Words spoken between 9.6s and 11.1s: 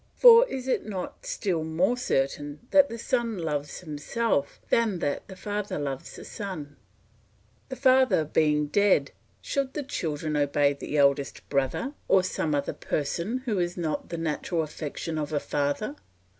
the children obey the